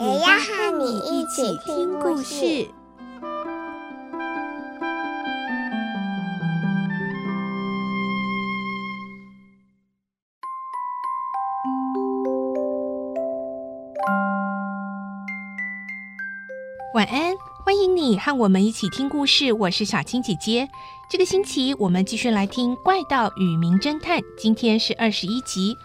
[0.00, 2.66] 也要和你一起听故事。
[16.94, 19.52] 晚安，欢迎你和我们一起听故事。
[19.52, 20.66] 我是小青姐姐。
[21.10, 25.76] 这个星期我们继续来听《怪盗与名侦探》，今天是二十一集。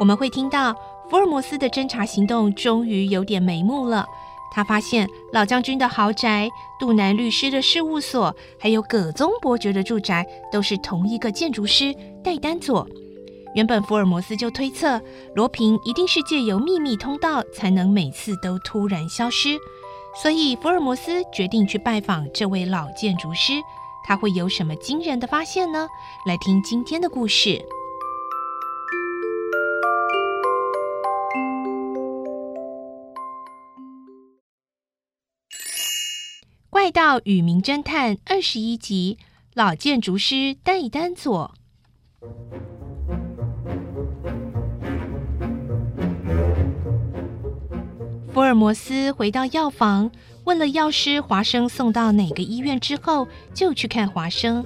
[0.00, 0.74] 我们会听到
[1.08, 4.06] 福尔摩斯的侦查行动终于有点眉目了。
[4.52, 12.86] 他发现老将军的豪宅、杜南律师的事务所，还有葛宗伯爵的住宅，都是同一个建筑师戴丹佐。
[13.56, 15.00] 原本福尔摩斯就推测
[15.34, 19.58] 罗平一定是借由秘密通道，才能每次都突然消失。
[20.22, 23.54] 所以福尔摩斯决定去拜访这位老建筑师，
[24.06, 25.88] 他会有什么惊人的发现呢？
[26.26, 27.50] 来听今天的故事。
[36.84, 39.16] 《怪盗与名侦探》二十一集：
[39.54, 41.54] 老建筑师丹一丹佐。
[48.30, 50.10] 福尔摩斯回到药房，
[50.44, 54.62] 问了药师华生送到哪个医院之后，就去看华生。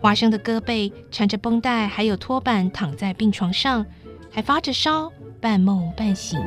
[0.00, 3.84] 华生的胳膊缠着绷带，还有拖板，躺在病床上，
[4.30, 6.38] 还发着烧，半梦半醒。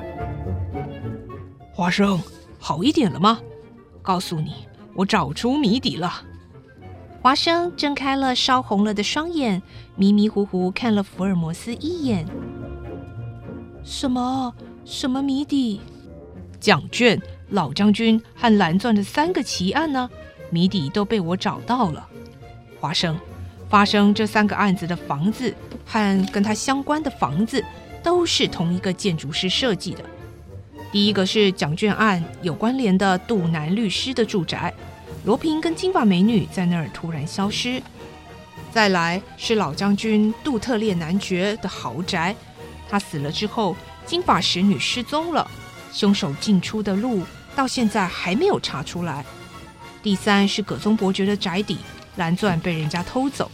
[1.74, 2.18] 华生，
[2.58, 3.42] 好一点了吗？
[4.02, 6.23] 告诉你，我找出谜底了。
[7.21, 9.62] 华生睁开了烧红了的双眼，
[9.95, 12.25] 迷迷糊糊看了福尔摩斯一眼。
[13.84, 14.53] 什么？
[14.84, 15.81] 什么谜底？
[16.59, 20.09] 奖券、老将军和蓝钻的三个奇案呢？
[20.50, 22.07] 谜底都被我找到了。
[22.79, 23.17] 华生，
[23.69, 25.53] 发生这三个案子的房子
[25.85, 27.63] 和跟他相关的房子，
[28.01, 30.03] 都是同一个建筑师设计的。
[30.91, 34.74] 第一个是奖券案有关联的杜南律师的住宅，
[35.24, 37.81] 罗平跟金发美女在那儿突然消失。
[38.74, 42.35] 再来是老将军杜特列男爵的豪宅，
[42.90, 43.75] 他死了之后，
[44.06, 45.50] 金发使女失踪了，
[45.94, 47.23] 凶手进出的路
[47.56, 49.25] 到现在还没有查出来。
[50.03, 51.78] 第三是葛宗伯爵的宅邸，
[52.18, 53.50] 蓝钻被人家偷走。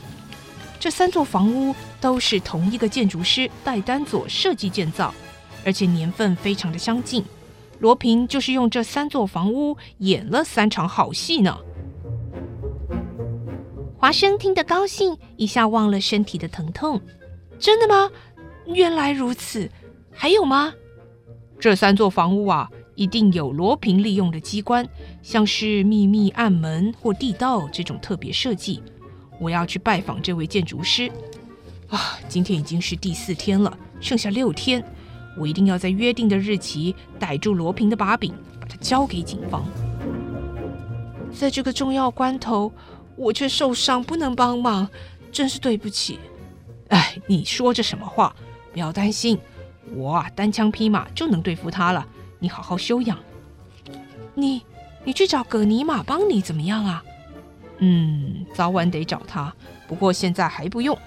[0.79, 5.13] 这三座房屋都是同一个建筑师戴丹佐设计建造。
[5.67, 7.21] 而且年份非常的相近，
[7.79, 11.57] 罗平就是用这三座房屋演了三场好戏呢。
[13.97, 17.01] 华生听得高兴，一下忘了身体的疼痛。
[17.59, 18.09] 真的吗？
[18.65, 19.69] 原来如此。
[20.09, 20.73] 还有吗？
[21.59, 24.87] 这三座房屋啊，一定有罗平利用的机关，
[25.21, 28.81] 像是秘密暗门或地道这种特别设计。
[29.37, 31.11] 我要去拜访这位建筑师。
[31.89, 34.81] 啊，今天已经是第四天了，剩下六天。
[35.37, 39.63] 我一定要在约定的日期逮住罗平的把柄，把他交给警方。
[41.31, 42.71] 在这个重要关头，
[43.15, 44.89] 我却受伤，不能帮忙，
[45.31, 46.19] 真是对不起。
[46.89, 48.35] 哎，你说这什么话？
[48.73, 49.37] 不要担心，
[49.93, 52.07] 我啊单枪匹马就能对付他了。
[52.39, 53.17] 你好好休养。
[54.33, 54.61] 你，
[55.03, 57.03] 你去找葛尼玛帮你怎么样啊？
[57.79, 59.53] 嗯，早晚得找他，
[59.87, 60.97] 不过现在还不用。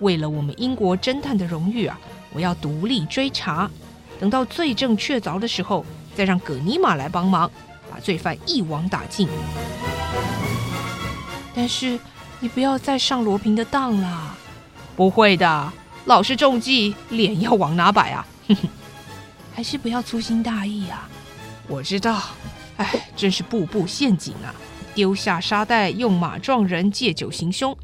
[0.00, 1.98] 为了我们英国侦探的荣誉啊！
[2.36, 3.70] 我要独立追查，
[4.20, 5.82] 等到罪证确凿的时候，
[6.14, 7.50] 再让葛尼玛来帮忙，
[7.90, 9.26] 把罪犯一网打尽。
[11.54, 11.98] 但是
[12.38, 14.36] 你不要再上罗平的当了。
[14.94, 15.72] 不会的，
[16.04, 18.26] 老是中计，脸要往哪摆啊？
[18.48, 18.68] 哼哼，
[19.54, 21.08] 还是不要粗心大意啊。
[21.66, 22.20] 我知道，
[22.76, 24.52] 哎，真是步步陷阱啊！
[24.94, 27.74] 丢下沙袋，用马撞人，借酒行凶。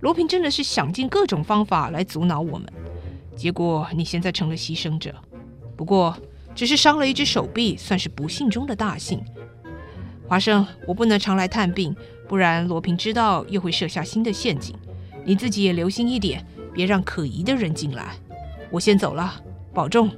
[0.00, 2.70] 罗平真的是想尽各种方法来阻挠我们。
[3.36, 5.14] 结果你现在成了牺牲者，
[5.76, 6.16] 不过
[6.54, 9.22] 只是伤了一只手臂，算是不幸中的大幸。
[10.26, 11.94] 华生，我不能常来探病，
[12.28, 14.74] 不然罗平知道又会设下新的陷阱。
[15.24, 18.14] 你自己也留心一点，别让可疑的人进来。
[18.70, 19.34] 我先走了，
[19.72, 20.10] 保重。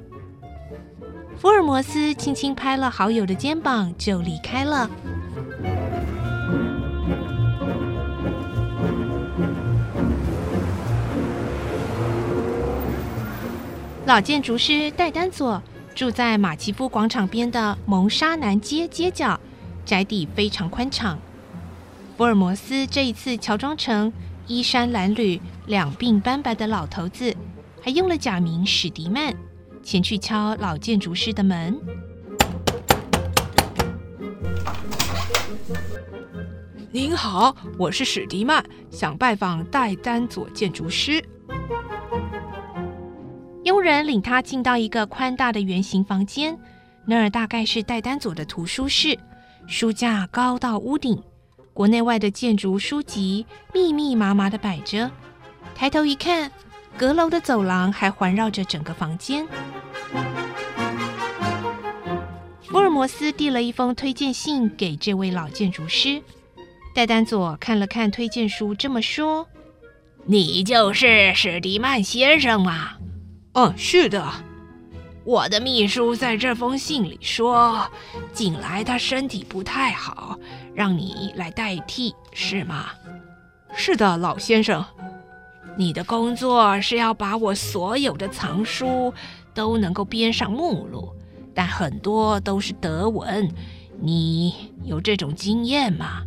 [1.37, 4.89] 福尔摩斯轻轻拍了好友的肩膀，就离开了。
[14.07, 15.61] 老建筑师戴丹佐
[15.93, 19.37] 住在马奇夫广场边的蒙沙南街街角，
[19.85, 21.19] 宅邸非常宽敞。
[22.15, 24.13] 福尔摩斯这一次乔装成
[24.47, 27.35] 衣衫褴褛、两鬓斑白的老头子，
[27.81, 29.35] 还用了假名史迪曼，
[29.83, 31.77] 前去敲老建筑师的门。
[36.91, 41.21] 您好，我是史迪曼，想拜访戴丹佐建筑师。
[43.77, 46.57] 佣人领他进到一个宽大的圆形房间，
[47.05, 49.15] 那儿大概是戴丹佐的图书室，
[49.67, 51.21] 书架高到屋顶，
[51.75, 55.11] 国内外的建筑书籍密密麻麻的摆着。
[55.75, 56.51] 抬头一看，
[56.97, 59.47] 阁楼的走廊还环绕着整个房间。
[62.63, 66.19] 福尔摩斯递了一封推荐信给这位老建筑师，
[66.95, 69.47] 戴丹佐看了看推荐书，这么说
[70.25, 72.96] ：“你就是史迪曼先生吗？”
[73.59, 74.23] 嗯，是的，
[75.23, 77.89] 我的秘书在这封信里说，
[78.31, 80.37] 近来他身体不太好，
[80.75, 82.85] 让你来代替，是吗？
[83.73, 84.85] 是的，老先生。
[85.75, 89.11] 你的工作是要把我所有的藏书
[89.55, 91.11] 都能够编上目录，
[91.55, 93.49] 但很多都是德文，
[93.99, 94.53] 你
[94.83, 96.21] 有这种经验吗？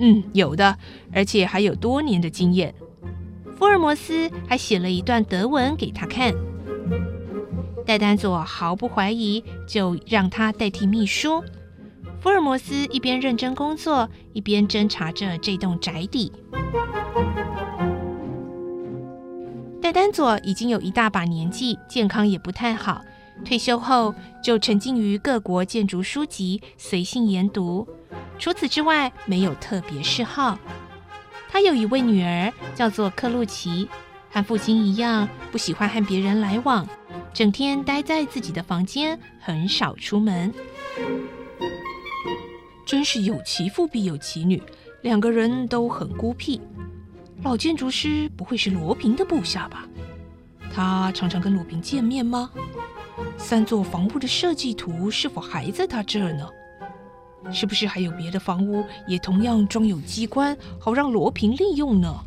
[0.00, 0.76] 嗯，有的，
[1.12, 2.74] 而且还有多年的经验。
[3.56, 6.34] 福尔摩斯还写了一段德文给他看。
[7.86, 11.42] 戴丹佐毫不怀疑，就让他代替秘书。
[12.20, 16.32] 福尔摩斯一边认真工作，一边侦查着这栋宅邸。
[19.80, 23.02] 戴丹佐已经有一大把年纪，健康也不太好。
[23.44, 24.12] 退休后
[24.42, 27.86] 就沉浸于各国建筑书籍，随性研读。
[28.36, 30.58] 除此之外，没有特别嗜好。
[31.48, 33.88] 他有一位女儿，叫做克露奇。
[34.28, 36.86] 和父亲一样，不喜欢和别人来往，
[37.36, 40.50] 整天待在自己的房间，很少出门。
[42.86, 44.62] 真是有其父必有其女，
[45.02, 46.58] 两个人都很孤僻。
[47.42, 49.86] 老建筑师不会是罗平的部下吧？
[50.72, 52.50] 他常常跟罗平见面吗？
[53.36, 56.48] 三座房屋的设计图是否还在他这儿呢？
[57.52, 62.18] 是不是还有别的房屋也同样装有机关，好让罗平利用呢？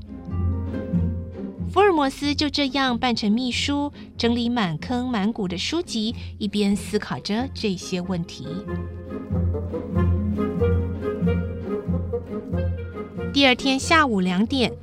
[1.72, 8.48] 福尔摩斯就这样扮成秘书，整理满坑满谷的书籍，一边思考着这些问题。
[13.32, 14.74] 第二天下午两点，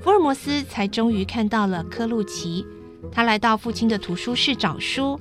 [0.00, 2.64] 福尔摩斯才终于看到了科路奇。
[3.12, 5.20] 他来到父亲的图书室找书，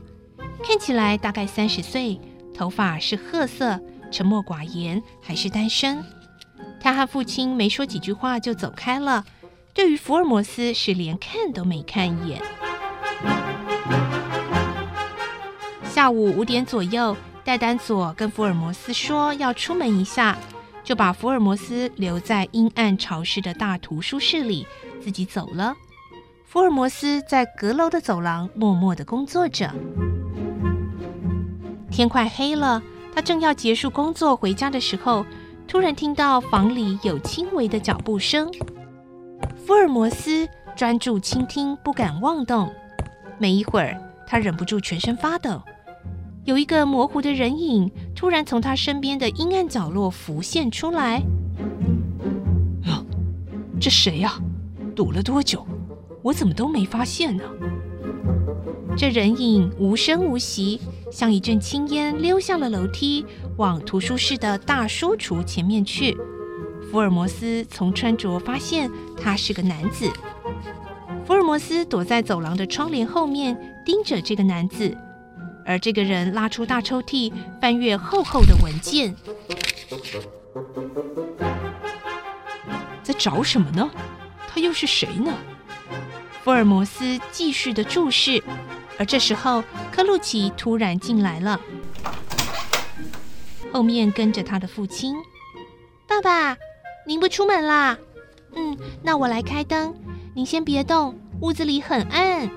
[0.63, 2.17] 看起来大概三十岁，
[2.53, 3.77] 头发是褐色，
[4.09, 6.01] 沉默寡言，还是单身。
[6.79, 9.25] 他和父亲没说几句话就走开了。
[9.73, 12.41] 对于福尔摩斯是连看都没看一眼。
[15.83, 20.37] 下午五点左右，戴丹佐跟福尔摩斯说要出门一下，
[20.83, 24.65] 就把福尔摩斯留在阴暗潮湿的大图书室里，
[25.01, 25.75] 自己走了。
[26.45, 29.73] 福尔摩斯在阁楼的走廊默默地工作着。
[31.91, 32.81] 天快黑了，
[33.13, 35.25] 他正要结束工作回家的时候，
[35.67, 38.49] 突然听到房里有轻微的脚步声。
[39.69, 42.73] 福尔摩斯专注倾听，不敢妄动。
[43.37, 45.61] 没一会儿，他忍不住全身发抖。
[46.43, 51.21] 有一个模糊的人影突然从他身边的阴暗角落浮现出来。
[52.83, 53.05] 啊，
[53.79, 54.39] 这谁呀？
[54.95, 55.63] 躲了多久？
[56.23, 57.43] 我怎么都没发现呢？
[58.97, 63.23] 这人影无声无息，像一阵青烟溜下了楼梯，
[63.57, 66.17] 往图书室的大书橱前面去。
[66.91, 68.89] 福尔摩斯从穿着发现
[69.21, 70.11] 他是个男子。
[71.25, 74.97] 福尔摩斯躲在走廊的窗帘后面盯着这个男子，
[75.65, 77.31] 而这个人拉出大抽屉，
[77.61, 79.15] 翻阅厚厚的文件，
[83.03, 83.89] 在找什么呢？
[84.47, 85.31] 他又是谁呢？
[86.43, 88.41] 福尔摩斯继续的注视，
[88.97, 91.59] 而这时候科鲁奇突然进来了，
[93.71, 95.15] 后面跟着他的父亲，
[96.07, 96.57] 爸爸。
[97.09, 97.97] 您不出门啦？
[98.55, 99.95] 嗯，那我来开灯。
[100.35, 102.47] 您先别动，屋子里很暗。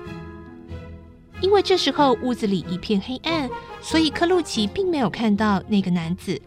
[1.41, 3.49] 因为这时候屋子里一片黑暗，
[3.81, 6.39] 所以克鲁奇并没有看到那个男子。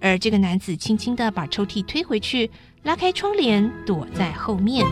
[0.00, 2.48] 而这个男子轻轻地把抽屉推回去，
[2.84, 4.86] 拉开窗帘，躲在后面。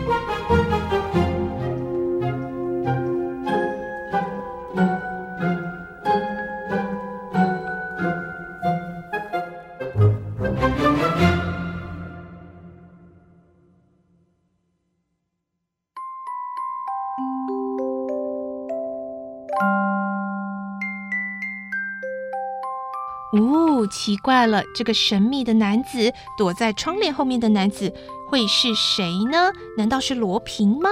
[23.33, 27.93] 哦，奇怪了，这个神秘的男子躲在窗帘后面的男子
[28.27, 29.51] 会是谁呢？
[29.77, 30.89] 难道是罗平吗？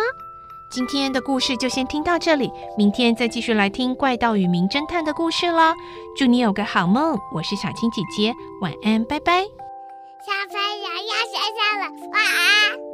[0.70, 5.74] 今天的故事就先听到这里，明天再继续来听怪盗与名侦探的故事啦。
[6.18, 9.44] 祝你有个好梦，我是小青姐姐，晚安，拜拜。
[9.44, 12.87] 小朋友要睡觉了，晚安。